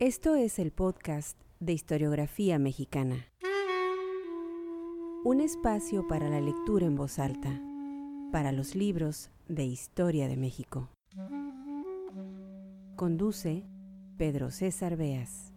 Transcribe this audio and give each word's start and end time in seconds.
Esto 0.00 0.36
es 0.36 0.60
el 0.60 0.70
podcast 0.70 1.36
de 1.58 1.72
historiografía 1.72 2.60
mexicana. 2.60 3.26
Un 5.24 5.40
espacio 5.40 6.06
para 6.06 6.28
la 6.30 6.40
lectura 6.40 6.86
en 6.86 6.94
voz 6.94 7.18
alta, 7.18 7.60
para 8.30 8.52
los 8.52 8.76
libros 8.76 9.32
de 9.48 9.64
historia 9.64 10.28
de 10.28 10.36
México. 10.36 10.88
Conduce 12.94 13.64
Pedro 14.16 14.52
César 14.52 14.96
Beas. 14.96 15.52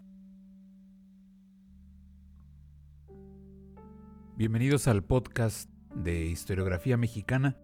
Bienvenidos 4.36 4.88
al 4.88 5.04
podcast 5.04 5.70
de 5.94 6.26
historiografía 6.26 6.98
mexicana. 6.98 7.60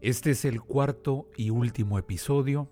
Este 0.00 0.30
es 0.30 0.44
el 0.44 0.60
cuarto 0.60 1.28
y 1.36 1.50
último 1.50 1.98
episodio 1.98 2.70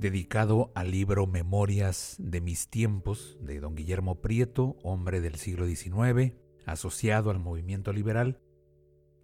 dedicado 0.00 0.72
al 0.74 0.90
libro 0.90 1.26
Memorias 1.26 2.16
de 2.18 2.40
mis 2.40 2.68
tiempos 2.68 3.36
de 3.42 3.60
don 3.60 3.74
Guillermo 3.74 4.22
Prieto, 4.22 4.78
hombre 4.82 5.20
del 5.20 5.34
siglo 5.34 5.66
XIX, 5.66 6.32
asociado 6.64 7.30
al 7.30 7.38
movimiento 7.38 7.92
liberal, 7.92 8.40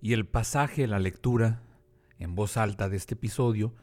y 0.02 0.12
el 0.12 0.26
pasaje, 0.26 0.86
la 0.86 0.98
lectura 0.98 1.62
en 2.18 2.34
voz 2.34 2.58
alta 2.58 2.90
de 2.90 2.98
este 2.98 3.14
episodio, 3.14 3.74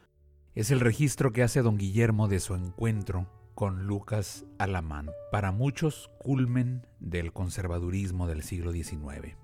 es 0.54 0.70
el 0.70 0.80
registro 0.80 1.34
que 1.34 1.42
hace 1.42 1.64
don 1.64 1.80
Guillermo 1.80 2.28
de 2.28 2.40
su 2.40 2.54
encuentro 2.54 3.28
con 3.56 3.88
Lucas 3.88 4.46
Alamán, 4.60 5.10
para 5.32 5.52
muchos 5.52 6.12
culmen 6.20 6.86
del 7.00 7.34
conservadurismo 7.34 8.28
del 8.28 8.44
siglo 8.44 8.72
XIX. 8.72 9.36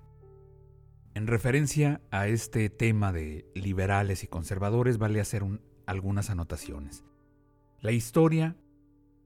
En 1.14 1.26
referencia 1.26 2.00
a 2.12 2.28
este 2.28 2.70
tema 2.70 3.12
de 3.12 3.50
liberales 3.56 4.22
y 4.22 4.28
conservadores 4.28 4.98
vale 4.98 5.20
hacer 5.20 5.42
algunas 5.86 6.30
anotaciones. 6.30 7.02
La 7.82 7.92
historia 7.92 8.56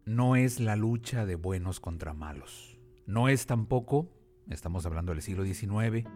no 0.05 0.37
es 0.37 0.61
la 0.61 0.77
lucha 0.77 1.27
de 1.27 1.35
buenos 1.35 1.81
contra 1.81 2.15
malos. 2.15 2.79
No 3.05 3.29
es 3.29 3.47
tampoco, 3.47 4.13
estamos 4.49 4.87
hablando 4.87 5.11
del 5.11 5.23
siglo 5.23 5.45
XIX, 5.45 6.07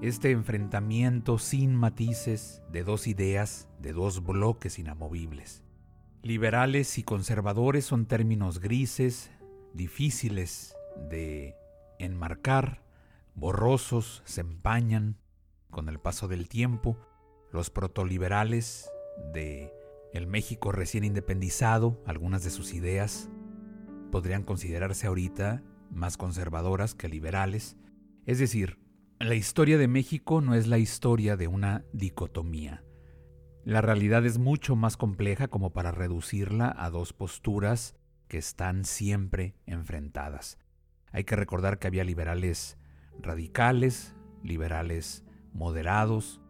este 0.00 0.30
enfrentamiento 0.30 1.36
sin 1.36 1.74
matices 1.74 2.62
de 2.72 2.84
dos 2.84 3.06
ideas, 3.06 3.68
de 3.80 3.92
dos 3.92 4.24
bloques 4.24 4.78
inamovibles. 4.78 5.62
Liberales 6.22 6.96
y 6.96 7.02
conservadores 7.02 7.84
son 7.84 8.06
términos 8.06 8.60
grises, 8.60 9.30
difíciles 9.74 10.74
de 11.10 11.54
enmarcar, 11.98 12.82
borrosos, 13.34 14.22
se 14.24 14.40
empañan 14.40 15.18
con 15.70 15.90
el 15.90 16.00
paso 16.00 16.28
del 16.28 16.48
tiempo. 16.48 16.96
Los 17.52 17.68
protoliberales 17.68 18.90
de 19.34 19.77
el 20.12 20.26
México 20.26 20.72
recién 20.72 21.04
independizado, 21.04 22.02
algunas 22.06 22.42
de 22.44 22.50
sus 22.50 22.72
ideas 22.74 23.30
podrían 24.10 24.42
considerarse 24.42 25.06
ahorita 25.06 25.62
más 25.90 26.16
conservadoras 26.16 26.94
que 26.94 27.08
liberales. 27.08 27.76
Es 28.26 28.38
decir, 28.38 28.78
la 29.18 29.34
historia 29.34 29.78
de 29.78 29.88
México 29.88 30.40
no 30.40 30.54
es 30.54 30.66
la 30.66 30.78
historia 30.78 31.36
de 31.36 31.48
una 31.48 31.84
dicotomía. 31.92 32.84
La 33.64 33.80
realidad 33.80 34.24
es 34.24 34.38
mucho 34.38 34.76
más 34.76 34.96
compleja 34.96 35.48
como 35.48 35.72
para 35.72 35.90
reducirla 35.90 36.74
a 36.78 36.88
dos 36.88 37.12
posturas 37.12 37.94
que 38.28 38.38
están 38.38 38.84
siempre 38.84 39.56
enfrentadas. 39.66 40.58
Hay 41.12 41.24
que 41.24 41.36
recordar 41.36 41.78
que 41.78 41.86
había 41.86 42.04
liberales 42.04 42.78
radicales, 43.20 44.14
liberales 44.42 45.24
moderados, 45.52 46.40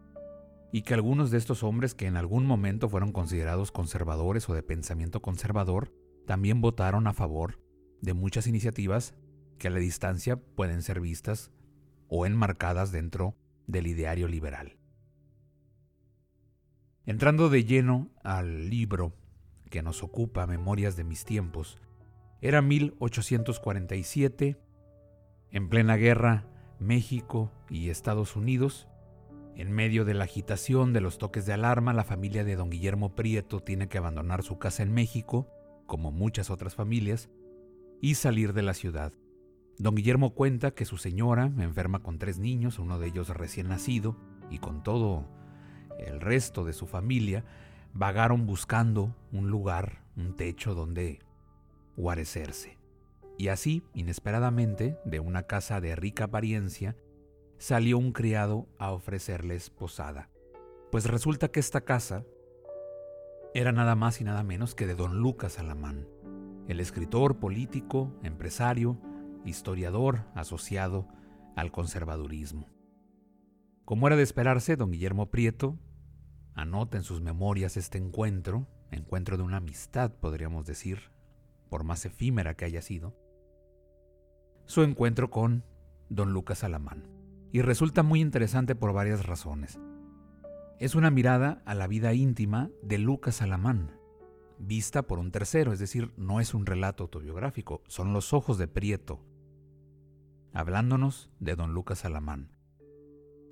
y 0.71 0.83
que 0.83 0.93
algunos 0.93 1.31
de 1.31 1.37
estos 1.37 1.63
hombres 1.63 1.95
que 1.95 2.05
en 2.05 2.17
algún 2.17 2.45
momento 2.45 2.89
fueron 2.89 3.11
considerados 3.11 3.71
conservadores 3.71 4.47
o 4.49 4.53
de 4.53 4.63
pensamiento 4.63 5.21
conservador, 5.21 5.93
también 6.25 6.61
votaron 6.61 7.07
a 7.07 7.13
favor 7.13 7.59
de 8.01 8.13
muchas 8.13 8.47
iniciativas 8.47 9.15
que 9.57 9.67
a 9.67 9.71
la 9.71 9.79
distancia 9.79 10.37
pueden 10.37 10.81
ser 10.83 11.01
vistas 11.01 11.51
o 12.07 12.25
enmarcadas 12.25 12.91
dentro 12.91 13.35
del 13.67 13.87
ideario 13.87 14.27
liberal. 14.27 14.77
Entrando 17.05 17.49
de 17.49 17.65
lleno 17.65 18.09
al 18.23 18.69
libro 18.69 19.13
que 19.69 19.81
nos 19.81 20.03
ocupa 20.03 20.47
Memorias 20.47 20.95
de 20.95 21.03
mis 21.03 21.25
tiempos, 21.25 21.79
era 22.41 22.61
1847, 22.61 24.57
en 25.51 25.69
plena 25.69 25.95
guerra, 25.95 26.45
México 26.79 27.51
y 27.69 27.89
Estados 27.89 28.35
Unidos 28.35 28.88
en 29.59 29.73
medio 29.73 30.05
de 30.05 30.13
la 30.13 30.23
agitación 30.23 30.93
de 30.93 31.01
los 31.01 31.17
toques 31.17 31.45
de 31.45 31.51
alarma, 31.51 31.91
la 31.91 32.05
familia 32.05 32.45
de 32.45 32.55
don 32.55 32.69
Guillermo 32.69 33.13
Prieto 33.13 33.59
tiene 33.59 33.89
que 33.89 33.97
abandonar 33.97 34.41
su 34.41 34.57
casa 34.57 34.83
en 34.83 34.93
México, 34.93 35.49
como 35.85 36.13
muchas 36.13 36.49
otras 36.49 36.75
familias, 36.75 37.29
y 37.99 38.15
salir 38.15 38.53
de 38.53 38.61
la 38.61 38.73
ciudad. 38.73 39.11
Don 39.77 39.95
Guillermo 39.95 40.33
cuenta 40.33 40.71
que 40.71 40.85
su 40.85 40.95
señora, 40.95 41.51
enferma 41.57 42.01
con 42.01 42.19
tres 42.19 42.39
niños, 42.39 42.79
uno 42.79 42.99
de 42.99 43.07
ellos 43.07 43.27
recién 43.27 43.67
nacido, 43.67 44.15
y 44.49 44.59
con 44.59 44.81
todo 44.81 45.27
el 45.99 46.21
resto 46.21 46.63
de 46.63 46.71
su 46.71 46.87
familia, 46.87 47.43
vagaron 47.93 48.45
buscando 48.45 49.13
un 49.33 49.49
lugar, 49.49 50.05
un 50.15 50.37
techo 50.37 50.73
donde 50.73 51.19
guarecerse. 51.97 52.77
Y 53.37 53.49
así, 53.49 53.83
inesperadamente, 53.93 54.97
de 55.03 55.19
una 55.19 55.43
casa 55.43 55.81
de 55.81 55.97
rica 55.97 56.25
apariencia, 56.25 56.95
salió 57.59 57.97
un 57.97 58.13
criado 58.13 58.67
a 58.79 58.91
ofrecerles 58.91 59.69
posada. 59.69 60.29
Pues 60.91 61.05
resulta 61.05 61.49
que 61.49 61.59
esta 61.59 61.81
casa 61.81 62.25
era 63.53 63.71
nada 63.71 63.95
más 63.95 64.21
y 64.21 64.23
nada 64.23 64.43
menos 64.43 64.73
que 64.75 64.87
de 64.87 64.95
don 64.95 65.19
Lucas 65.19 65.59
Alamán, 65.59 66.07
el 66.67 66.79
escritor, 66.79 67.37
político, 67.37 68.17
empresario, 68.23 68.97
historiador 69.43 70.25
asociado 70.35 71.07
al 71.55 71.71
conservadurismo. 71.71 72.69
Como 73.83 74.07
era 74.07 74.15
de 74.15 74.23
esperarse, 74.23 74.77
don 74.77 74.91
Guillermo 74.91 75.29
Prieto 75.29 75.77
anota 76.55 76.97
en 76.97 77.03
sus 77.03 77.21
memorias 77.21 77.75
este 77.75 77.97
encuentro, 77.97 78.67
encuentro 78.91 79.35
de 79.35 79.43
una 79.43 79.57
amistad, 79.57 80.11
podríamos 80.11 80.65
decir, 80.65 81.11
por 81.69 81.83
más 81.83 82.05
efímera 82.05 82.55
que 82.55 82.65
haya 82.65 82.81
sido, 82.81 83.15
su 84.65 84.83
encuentro 84.83 85.29
con 85.29 85.65
don 86.09 86.31
Lucas 86.31 86.63
Alamán 86.63 87.18
y 87.51 87.61
resulta 87.61 88.03
muy 88.03 88.21
interesante 88.21 88.75
por 88.75 88.93
varias 88.93 89.25
razones. 89.25 89.79
Es 90.79 90.95
una 90.95 91.11
mirada 91.11 91.61
a 91.65 91.73
la 91.73 91.87
vida 91.87 92.13
íntima 92.13 92.69
de 92.81 92.97
Lucas 92.97 93.41
Alamán, 93.41 93.99
vista 94.59 95.03
por 95.03 95.19
un 95.19 95.31
tercero, 95.31 95.73
es 95.73 95.79
decir, 95.79 96.13
no 96.17 96.39
es 96.39 96.53
un 96.53 96.65
relato 96.65 97.03
autobiográfico, 97.03 97.81
son 97.87 98.13
los 98.13 98.33
ojos 98.33 98.57
de 98.57 98.67
Prieto, 98.67 99.19
hablándonos 100.53 101.29
de 101.39 101.55
don 101.55 101.73
Lucas 101.73 102.05
Alamán. 102.05 102.51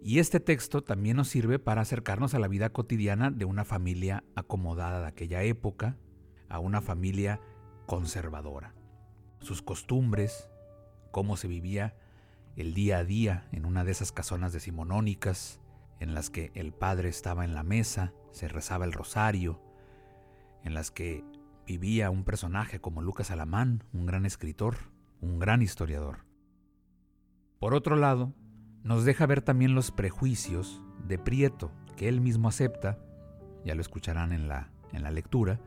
Y 0.02 0.20
este 0.20 0.40
texto 0.40 0.84
también 0.84 1.18
nos 1.18 1.28
sirve 1.28 1.60
para 1.60 1.82
acercarnos 1.82 2.34
a 2.34 2.40
la 2.40 2.48
vida 2.48 2.70
cotidiana 2.70 3.32
de 3.32 3.46
una 3.46 3.66
familia 3.66 4.24
acomodada 4.36 5.02
de 5.02 5.08
aquella 5.08 5.44
época, 5.44 5.98
a 6.50 6.60
una 6.60 6.82
familia 6.82 7.42
conservadora. 7.88 8.74
Sus 9.40 9.62
costumbres, 9.62 10.50
cómo 11.12 11.36
se 11.36 11.48
vivía 11.48 11.96
el 12.58 12.74
día 12.74 12.98
a 12.98 13.04
día 13.04 13.48
en 13.52 13.66
una 13.66 13.84
de 13.84 13.92
esas 13.92 14.12
casonas 14.12 14.52
decimonónicas 14.52 15.62
en 16.00 16.14
las 16.14 16.30
que 16.32 16.52
el 16.56 16.74
padre 16.74 17.08
estaba 17.08 17.46
en 17.46 17.54
la 17.54 17.64
mesa, 17.64 18.14
se 18.32 18.48
rezaba 18.48 18.86
el 18.86 18.94
rosario, 18.94 19.62
en 20.64 20.74
las 20.74 20.92
que 20.92 21.24
vivía 21.68 22.10
un 22.10 22.24
personaje 22.24 22.82
como 22.82 23.02
Lucas 23.02 23.30
Alamán, 23.30 23.84
un 23.94 24.06
gran 24.08 24.26
escritor, 24.26 24.76
un 25.22 25.38
gran 25.40 25.62
historiador. 25.62 26.26
Por 27.60 27.74
otro 27.74 27.96
lado, 27.96 28.34
nos 28.84 29.06
deja 29.06 29.26
ver 29.28 29.42
también 29.42 29.76
los 29.76 29.92
prejuicios 29.92 30.82
de 31.08 31.20
Prieto, 31.20 31.72
que 31.96 32.08
él 32.10 32.22
mismo 32.22 32.48
acepta, 32.50 33.00
ya 33.66 33.76
lo 33.76 33.82
escucharán 33.82 34.32
en 34.32 34.48
la, 34.48 34.72
en 34.94 35.04
la 35.04 35.12
lectura, 35.12 35.60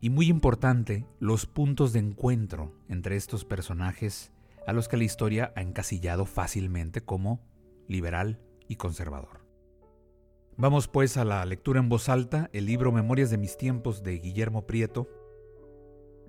y 0.00 0.10
muy 0.10 0.28
importante, 0.28 1.06
los 1.20 1.46
puntos 1.46 1.92
de 1.92 2.00
encuentro 2.00 2.74
entre 2.88 3.16
estos 3.16 3.44
personajes 3.44 4.32
a 4.66 4.72
los 4.72 4.88
que 4.88 4.96
la 4.96 5.04
historia 5.04 5.52
ha 5.56 5.62
encasillado 5.62 6.26
fácilmente 6.26 7.00
como 7.00 7.40
liberal 7.88 8.40
y 8.68 8.76
conservador. 8.76 9.46
Vamos 10.56 10.88
pues 10.88 11.16
a 11.16 11.24
la 11.24 11.44
lectura 11.44 11.80
en 11.80 11.88
voz 11.88 12.08
alta, 12.08 12.50
el 12.52 12.66
libro 12.66 12.90
Memorias 12.90 13.30
de 13.30 13.38
mis 13.38 13.56
tiempos 13.56 14.02
de 14.02 14.18
Guillermo 14.18 14.66
Prieto. 14.66 15.08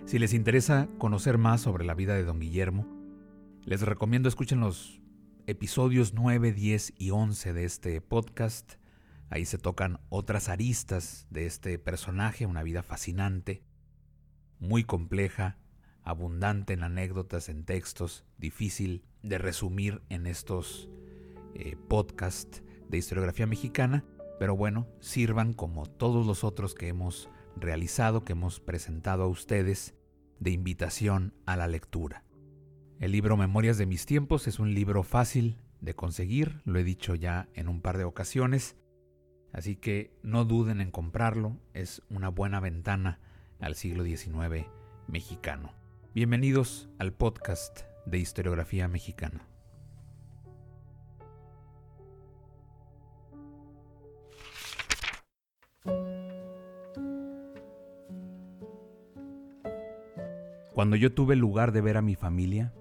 Si 0.06 0.19
les 0.19 0.34
interesa 0.34 0.89
conocer 0.98 1.38
más 1.38 1.62
sobre 1.62 1.86
la 1.86 1.95
vida 1.95 2.13
de 2.13 2.25
don 2.25 2.39
Guillermo, 2.39 2.86
les 3.63 3.81
recomiendo 3.81 4.30
escuchen 4.30 4.60
los 4.60 5.01
episodios 5.48 6.13
9, 6.13 6.51
10 6.51 6.94
y 6.98 7.12
11 7.12 7.54
de 7.54 7.63
este 7.63 8.01
podcast. 8.01 8.74
Ahí 9.30 9.45
se 9.45 9.57
tocan 9.57 10.00
otras 10.10 10.50
aristas 10.50 11.25
de 11.30 11.45
este 11.45 11.80
personaje, 11.80 12.45
una 12.45 12.63
vida 12.63 12.84
fascinante, 12.84 13.63
muy 14.60 14.84
compleja, 14.84 15.57
abundante 16.07 16.71
en 16.71 16.83
anécdotas, 16.83 17.50
en 17.50 17.65
textos, 17.65 18.24
difícil 18.38 19.04
de 19.24 19.38
resumir 19.38 20.01
en 20.07 20.25
estos 20.25 20.89
eh, 21.54 21.75
podcasts 21.89 22.63
de 22.88 22.98
historiografía 22.98 23.45
mexicana, 23.45 24.06
pero 24.39 24.56
bueno, 24.56 24.88
sirvan 25.01 25.51
como 25.51 25.86
todos 25.86 26.25
los 26.25 26.45
otros 26.45 26.75
que 26.75 26.88
hemos 26.88 27.30
realizado, 27.57 28.24
que 28.24 28.31
hemos 28.31 28.62
presentado 28.62 29.24
a 29.24 29.27
ustedes 29.27 29.95
de 30.39 30.51
invitación 30.51 31.33
a 31.45 31.57
la 31.57 31.68
lectura. 31.68 32.24
El 33.00 33.12
libro 33.12 33.36
Memorias 33.36 33.77
de 33.77 33.86
mis 33.86 34.06
tiempos 34.06 34.48
es 34.48 34.60
un 34.60 34.74
libro 34.74 35.03
fácil 35.03 35.57
de 35.81 35.94
conseguir, 35.94 36.62
lo 36.63 36.80
he 36.80 36.86
dicho 36.86 37.15
ya 37.15 37.50
en 37.53 37.68
un 37.68 37.81
par 37.81 37.98
de 37.98 38.06
ocasiones, 38.06 38.77
así 39.51 39.75
que 39.75 40.13
no 40.24 40.45
duden 40.45 40.80
en 40.80 40.92
comprarlo, 40.92 41.57
es 41.74 42.01
una 42.10 42.30
buena 42.30 42.62
ventana 42.62 43.19
al 43.60 43.75
siglo 43.75 44.06
XIX 44.06 44.68
mexicano. 45.07 45.74
Bienvenidos 46.13 46.89
al 46.98 47.13
podcast 47.13 47.81
de 48.06 48.18
historiografía 48.18 48.88
mexicana. 48.88 49.48
Cuando 60.74 60.95
yo 60.95 61.13
tuve 61.13 61.36
lugar 61.36 61.71
de 61.71 61.81
ver 61.81 61.98
a 61.98 62.01
mi 62.01 62.15
familia, 62.15 62.74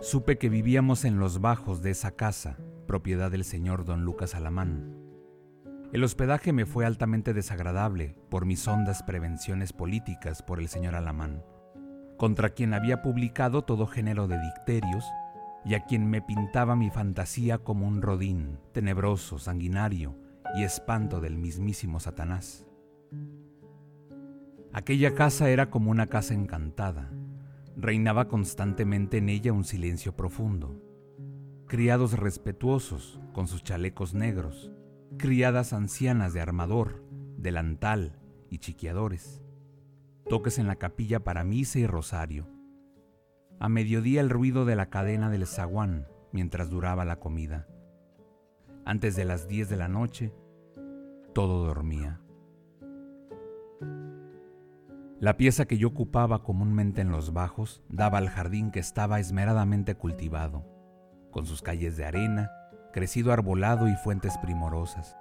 supe 0.00 0.36
que 0.36 0.48
vivíamos 0.50 1.04
en 1.04 1.18
los 1.18 1.40
bajos 1.40 1.82
de 1.82 1.92
esa 1.92 2.10
casa, 2.10 2.58
propiedad 2.86 3.30
del 3.30 3.44
señor 3.44 3.84
don 3.84 4.04
Lucas 4.04 4.34
Alamán. 4.34 4.98
El 5.92 6.02
hospedaje 6.02 6.52
me 6.52 6.66
fue 6.66 6.84
altamente 6.84 7.32
desagradable 7.32 8.16
por 8.28 8.44
mis 8.44 8.66
hondas 8.66 9.02
prevenciones 9.02 9.72
políticas 9.72 10.42
por 10.42 10.58
el 10.58 10.68
señor 10.68 10.94
Alamán, 10.94 11.44
contra 12.16 12.50
quien 12.50 12.74
había 12.74 13.02
publicado 13.02 13.62
todo 13.62 13.86
género 13.86 14.28
de 14.28 14.40
dicterios 14.40 15.04
y 15.64 15.74
a 15.74 15.84
quien 15.84 16.08
me 16.08 16.20
pintaba 16.20 16.76
mi 16.76 16.90
fantasía 16.90 17.58
como 17.58 17.86
un 17.86 18.02
rodín, 18.02 18.58
tenebroso, 18.72 19.38
sanguinario 19.38 20.14
y 20.54 20.62
espanto 20.62 21.20
del 21.20 21.38
mismísimo 21.38 22.00
Satanás. 22.00 22.66
Aquella 24.72 25.14
casa 25.14 25.50
era 25.50 25.70
como 25.70 25.90
una 25.90 26.08
casa 26.08 26.34
encantada. 26.34 27.10
Reinaba 27.76 28.28
constantemente 28.28 29.18
en 29.18 29.28
ella 29.28 29.52
un 29.52 29.64
silencio 29.64 30.16
profundo. 30.16 30.82
Criados 31.66 32.18
respetuosos 32.18 33.20
con 33.32 33.46
sus 33.46 33.62
chalecos 33.62 34.14
negros, 34.14 34.72
criadas 35.16 35.72
ancianas 35.72 36.34
de 36.34 36.40
armador, 36.40 37.04
delantal 37.36 38.18
y 38.50 38.58
chiquiadores. 38.58 39.42
Toques 40.28 40.58
en 40.58 40.66
la 40.66 40.76
capilla 40.76 41.20
para 41.20 41.44
misa 41.44 41.78
y 41.78 41.86
rosario. 41.86 42.48
A 43.60 43.68
mediodía 43.68 44.22
el 44.22 44.30
ruido 44.30 44.64
de 44.64 44.74
la 44.74 44.88
cadena 44.88 45.28
del 45.28 45.46
zaguán 45.46 46.08
mientras 46.32 46.70
duraba 46.70 47.04
la 47.04 47.20
comida. 47.20 47.68
Antes 48.86 49.16
de 49.16 49.26
las 49.26 49.48
diez 49.48 49.68
de 49.68 49.76
la 49.76 49.88
noche, 49.88 50.32
todo 51.34 51.66
dormía. 51.66 52.20
La 55.20 55.36
pieza 55.36 55.66
que 55.66 55.78
yo 55.78 55.88
ocupaba 55.88 56.42
comúnmente 56.42 57.02
en 57.02 57.10
los 57.10 57.32
bajos 57.32 57.82
daba 57.88 58.18
al 58.18 58.28
jardín 58.28 58.70
que 58.70 58.80
estaba 58.80 59.20
esmeradamente 59.20 59.94
cultivado, 59.94 60.66
con 61.30 61.44
sus 61.44 61.60
calles 61.60 61.96
de 61.96 62.06
arena, 62.06 62.50
crecido 62.92 63.32
arbolado 63.32 63.88
y 63.88 63.94
fuentes 63.96 64.38
primorosas. 64.38 65.16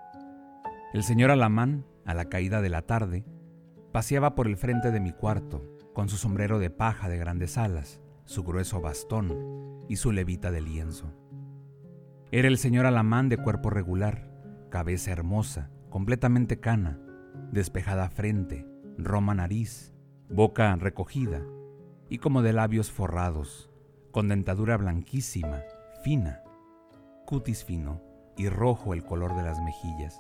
El 0.94 1.04
señor 1.04 1.30
Alamán, 1.30 1.86
a 2.06 2.14
la 2.14 2.26
caída 2.26 2.62
de 2.62 2.70
la 2.70 2.82
tarde, 2.84 3.26
paseaba 3.94 4.34
por 4.34 4.48
el 4.48 4.58
frente 4.58 4.92
de 4.92 5.00
mi 5.00 5.12
cuarto, 5.14 5.64
con 5.94 6.10
su 6.10 6.18
sombrero 6.18 6.58
de 6.58 6.72
paja 6.72 7.08
de 7.10 7.18
grandes 7.18 7.60
alas, 7.60 8.02
su 8.26 8.44
grueso 8.44 8.82
bastón 8.82 9.86
y 9.88 9.98
su 9.98 10.12
levita 10.12 10.50
de 10.52 10.62
lienzo. 10.62 11.14
Era 12.32 12.48
el 12.48 12.58
señor 12.58 12.88
Alamán 12.88 13.30
de 13.30 13.38
cuerpo 13.38 13.70
regular, 13.70 14.28
cabeza 14.72 15.12
hermosa, 15.12 15.70
completamente 15.92 16.60
cana, 16.60 17.00
despejada 17.52 18.10
frente, 18.10 18.66
roma 18.98 19.36
nariz, 19.36 19.94
boca 20.28 20.76
recogida 20.76 21.44
y 22.10 22.18
como 22.18 22.42
de 22.42 22.54
labios 22.54 22.92
forrados, 22.92 23.70
con 24.10 24.28
dentadura 24.28 24.76
blanquísima, 24.76 25.62
fina, 26.04 26.42
cutis 27.28 27.64
fino 27.64 28.02
y 28.38 28.50
rojo 28.50 28.96
el 28.96 29.04
color 29.04 29.36
de 29.36 29.44
las 29.44 29.62
mejillas. 29.62 30.20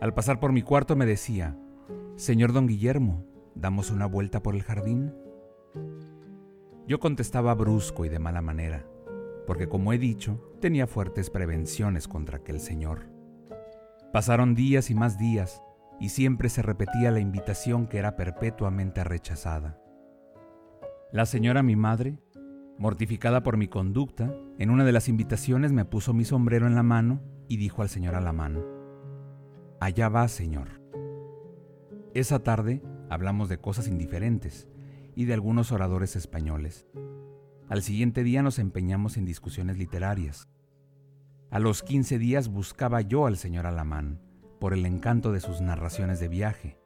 Al 0.00 0.12
pasar 0.14 0.40
por 0.40 0.50
mi 0.50 0.62
cuarto 0.62 0.96
me 0.96 1.06
decía, 1.06 1.56
Señor 2.16 2.54
don 2.54 2.66
Guillermo, 2.66 3.26
¿damos 3.54 3.90
una 3.90 4.06
vuelta 4.06 4.42
por 4.42 4.54
el 4.54 4.62
jardín? 4.62 5.12
Yo 6.88 6.98
contestaba 6.98 7.54
brusco 7.54 8.06
y 8.06 8.08
de 8.08 8.18
mala 8.18 8.40
manera, 8.40 8.86
porque 9.46 9.68
como 9.68 9.92
he 9.92 9.98
dicho, 9.98 10.40
tenía 10.58 10.86
fuertes 10.86 11.28
prevenciones 11.28 12.08
contra 12.08 12.38
aquel 12.38 12.58
señor. 12.60 13.10
Pasaron 14.14 14.54
días 14.54 14.88
y 14.88 14.94
más 14.94 15.18
días, 15.18 15.62
y 16.00 16.08
siempre 16.08 16.48
se 16.48 16.62
repetía 16.62 17.10
la 17.10 17.20
invitación 17.20 17.86
que 17.86 17.98
era 17.98 18.16
perpetuamente 18.16 19.04
rechazada. 19.04 19.78
La 21.12 21.26
señora 21.26 21.62
mi 21.62 21.76
madre, 21.76 22.18
mortificada 22.78 23.42
por 23.42 23.58
mi 23.58 23.68
conducta, 23.68 24.34
en 24.58 24.70
una 24.70 24.86
de 24.86 24.92
las 24.92 25.10
invitaciones 25.10 25.70
me 25.70 25.84
puso 25.84 26.14
mi 26.14 26.24
sombrero 26.24 26.66
en 26.66 26.76
la 26.76 26.82
mano 26.82 27.20
y 27.46 27.58
dijo 27.58 27.82
al 27.82 27.90
señor 27.90 28.14
Alamán, 28.14 28.64
Allá 29.80 30.08
va, 30.08 30.26
señor. 30.28 30.85
Esa 32.16 32.38
tarde 32.38 32.82
hablamos 33.10 33.50
de 33.50 33.58
cosas 33.58 33.88
indiferentes 33.88 34.66
y 35.14 35.26
de 35.26 35.34
algunos 35.34 35.70
oradores 35.70 36.16
españoles. 36.16 36.86
Al 37.68 37.82
siguiente 37.82 38.24
día 38.24 38.42
nos 38.42 38.58
empeñamos 38.58 39.18
en 39.18 39.26
discusiones 39.26 39.76
literarias. 39.76 40.48
A 41.50 41.58
los 41.58 41.82
quince 41.82 42.18
días 42.18 42.48
buscaba 42.48 43.02
yo 43.02 43.26
al 43.26 43.36
señor 43.36 43.66
Alamán 43.66 44.18
por 44.58 44.72
el 44.72 44.86
encanto 44.86 45.30
de 45.30 45.40
sus 45.40 45.60
narraciones 45.60 46.18
de 46.18 46.28
viaje, 46.28 46.80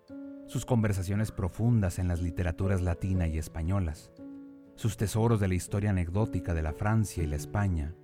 sus 0.49 0.67
conversaciones 0.67 1.31
profundas 1.31 2.01
en 2.01 2.09
las 2.09 2.21
literaturas 2.21 2.83
latina 2.83 3.29
y 3.29 3.39
españolas, 3.39 4.11
sus 4.75 4.97
tesoros 4.97 5.39
de 5.39 5.47
la 5.47 5.55
historia 5.55 5.91
anecdótica 5.91 6.55
de 6.55 6.63
la 6.63 6.73
Francia 6.73 7.23
y 7.23 7.29
la 7.29 7.37
España. 7.37 7.95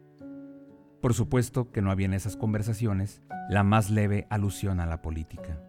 Por 1.02 1.12
supuesto 1.12 1.72
que 1.72 1.82
no 1.82 1.90
había 1.90 2.06
en 2.06 2.14
esas 2.14 2.36
conversaciones 2.36 3.20
la 3.50 3.64
más 3.64 3.90
leve 3.90 4.28
alusión 4.30 4.78
a 4.78 4.86
la 4.86 5.02
política. 5.02 5.60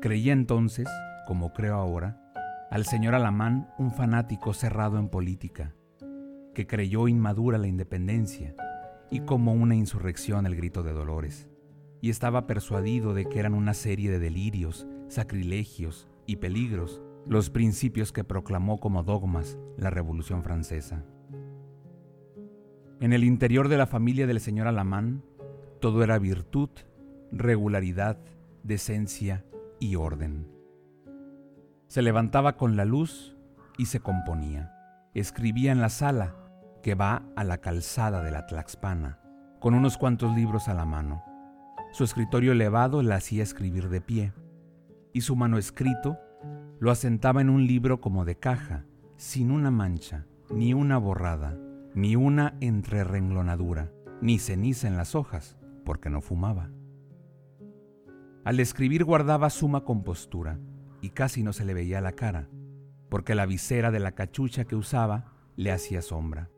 Creía 0.00 0.32
entonces, 0.32 0.88
como 1.26 1.52
creo 1.52 1.76
ahora, 1.76 2.20
al 2.70 2.84
señor 2.86 3.14
Alamán 3.14 3.68
un 3.78 3.90
fanático 3.90 4.54
cerrado 4.54 4.98
en 4.98 5.08
política, 5.08 5.74
que 6.54 6.66
creyó 6.66 7.08
inmadura 7.08 7.58
la 7.58 7.68
independencia 7.68 8.54
y 9.10 9.20
como 9.20 9.52
una 9.52 9.74
insurrección 9.74 10.46
el 10.46 10.56
grito 10.56 10.82
de 10.82 10.92
Dolores 10.92 11.48
y 12.00 12.10
estaba 12.10 12.46
persuadido 12.46 13.14
de 13.14 13.26
que 13.26 13.38
eran 13.38 13.54
una 13.54 13.74
serie 13.74 14.10
de 14.10 14.18
delirios, 14.18 14.86
sacrilegios 15.08 16.08
y 16.26 16.36
peligros 16.36 17.00
los 17.26 17.50
principios 17.50 18.10
que 18.10 18.24
proclamó 18.24 18.80
como 18.80 19.04
dogmas 19.04 19.56
la 19.76 19.90
Revolución 19.90 20.42
Francesa. 20.42 21.04
En 23.00 23.12
el 23.12 23.22
interior 23.22 23.68
de 23.68 23.76
la 23.76 23.86
familia 23.86 24.26
del 24.26 24.40
señor 24.40 24.66
Alamán, 24.66 25.22
todo 25.80 26.02
era 26.02 26.18
virtud, 26.18 26.70
regularidad, 27.30 28.18
decencia 28.64 29.44
y 29.82 29.96
orden. 29.96 30.46
Se 31.88 32.02
levantaba 32.02 32.56
con 32.56 32.76
la 32.76 32.84
luz 32.84 33.36
y 33.76 33.86
se 33.86 33.98
componía. 33.98 34.72
Escribía 35.12 35.72
en 35.72 35.80
la 35.80 35.88
sala, 35.88 36.36
que 36.84 36.94
va 36.94 37.24
a 37.34 37.42
la 37.42 37.58
calzada 37.58 38.22
de 38.22 38.30
la 38.30 38.46
Tlaxpana, 38.46 39.18
con 39.60 39.74
unos 39.74 39.98
cuantos 39.98 40.34
libros 40.36 40.68
a 40.68 40.74
la 40.74 40.84
mano. 40.84 41.24
Su 41.90 42.04
escritorio 42.04 42.52
elevado 42.52 43.02
la 43.02 43.16
hacía 43.16 43.42
escribir 43.42 43.88
de 43.88 44.00
pie, 44.00 44.32
y 45.12 45.22
su 45.22 45.36
escrito 45.58 46.16
lo 46.78 46.92
asentaba 46.92 47.40
en 47.40 47.50
un 47.50 47.66
libro 47.66 48.00
como 48.00 48.24
de 48.24 48.38
caja, 48.38 48.84
sin 49.16 49.50
una 49.50 49.72
mancha, 49.72 50.26
ni 50.48 50.74
una 50.74 50.96
borrada, 50.96 51.58
ni 51.94 52.14
una 52.14 52.54
entrerenglonadura, 52.60 53.90
ni 54.20 54.38
ceniza 54.38 54.86
en 54.86 54.96
las 54.96 55.16
hojas, 55.16 55.58
porque 55.84 56.08
no 56.08 56.20
fumaba. 56.20 56.70
Al 58.44 58.58
escribir 58.58 59.04
guardaba 59.04 59.50
suma 59.50 59.84
compostura, 59.84 60.58
y 61.00 61.10
casi 61.10 61.42
no 61.42 61.52
se 61.52 61.64
le 61.64 61.74
veía 61.74 62.00
la 62.00 62.12
cara, 62.12 62.48
porque 63.08 63.34
la 63.34 63.46
visera 63.46 63.90
de 63.90 64.00
la 64.00 64.12
cachucha 64.12 64.64
que 64.64 64.74
usaba 64.74 65.32
le 65.54 65.70
hacía 65.70 66.02
sombra. 66.02 66.50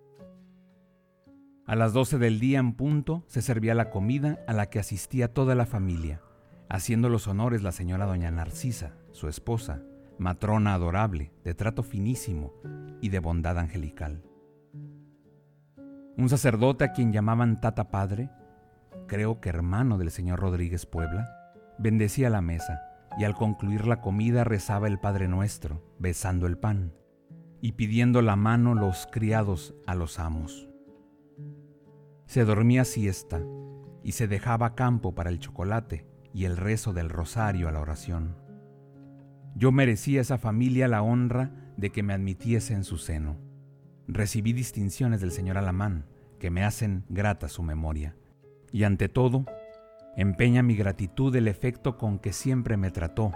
A 1.66 1.76
las 1.76 1.92
doce 1.92 2.18
del 2.18 2.40
día 2.40 2.58
en 2.58 2.74
punto 2.74 3.24
se 3.26 3.42
servía 3.42 3.74
la 3.74 3.90
comida 3.90 4.38
a 4.46 4.52
la 4.52 4.70
que 4.70 4.78
asistía 4.78 5.32
toda 5.32 5.54
la 5.54 5.66
familia, 5.66 6.20
haciendo 6.70 7.08
los 7.08 7.28
honores 7.28 7.62
la 7.62 7.72
señora 7.72 8.06
doña 8.06 8.30
Narcisa, 8.30 8.94
su 9.12 9.28
esposa, 9.28 9.82
matrona 10.18 10.74
adorable, 10.74 11.32
de 11.44 11.54
trato 11.54 11.82
finísimo 11.82 12.54
y 13.00 13.10
de 13.10 13.18
bondad 13.18 13.58
angelical. 13.58 14.22
Un 16.16 16.28
sacerdote 16.28 16.84
a 16.84 16.92
quien 16.92 17.12
llamaban 17.12 17.60
Tata 17.60 17.90
Padre, 17.90 18.30
creo 19.06 19.40
que 19.40 19.50
hermano 19.50 19.98
del 19.98 20.10
señor 20.10 20.40
Rodríguez 20.40 20.86
Puebla, 20.86 21.43
bendecía 21.78 22.30
la 22.30 22.40
mesa 22.40 22.80
y 23.18 23.24
al 23.24 23.34
concluir 23.34 23.86
la 23.86 24.00
comida 24.00 24.44
rezaba 24.44 24.88
el 24.88 24.98
Padre 24.98 25.28
Nuestro, 25.28 25.82
besando 25.98 26.46
el 26.46 26.58
pan 26.58 26.92
y 27.60 27.72
pidiendo 27.72 28.20
la 28.22 28.36
mano 28.36 28.74
los 28.74 29.06
criados 29.10 29.74
a 29.86 29.94
los 29.94 30.18
amos. 30.18 30.68
Se 32.26 32.44
dormía 32.44 32.84
siesta 32.84 33.40
y 34.02 34.12
se 34.12 34.28
dejaba 34.28 34.74
campo 34.74 35.14
para 35.14 35.30
el 35.30 35.38
chocolate 35.38 36.06
y 36.32 36.44
el 36.44 36.56
rezo 36.56 36.92
del 36.92 37.08
rosario 37.08 37.68
a 37.68 37.72
la 37.72 37.80
oración. 37.80 38.36
Yo 39.54 39.70
merecía 39.70 40.20
esa 40.20 40.36
familia 40.36 40.88
la 40.88 41.02
honra 41.02 41.52
de 41.76 41.90
que 41.90 42.02
me 42.02 42.12
admitiese 42.12 42.74
en 42.74 42.84
su 42.84 42.98
seno. 42.98 43.38
Recibí 44.08 44.52
distinciones 44.52 45.20
del 45.20 45.30
señor 45.30 45.56
Alamán 45.56 46.06
que 46.38 46.50
me 46.50 46.64
hacen 46.64 47.04
grata 47.08 47.48
su 47.48 47.62
memoria. 47.62 48.16
Y 48.72 48.82
ante 48.82 49.08
todo, 49.08 49.46
empeña 50.16 50.62
mi 50.62 50.76
gratitud 50.76 51.34
el 51.36 51.48
efecto 51.48 51.98
con 51.98 52.18
que 52.18 52.32
siempre 52.32 52.76
me 52.76 52.90
trató 52.90 53.32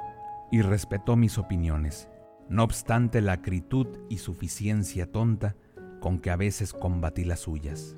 y 0.51 0.63
respetó 0.63 1.17
mis 1.17 1.39
opiniones, 1.39 2.09
no 2.49 2.65
obstante 2.65 3.21
la 3.21 3.33
acritud 3.33 3.87
y 4.09 4.19
suficiencia 4.19 5.11
tonta 5.11 5.57
con 6.01 6.21
que 6.21 6.31
a 6.31 6.37
veces 6.37 6.73
combatí 6.73 7.25
las 7.25 7.41
suyas. 7.41 7.97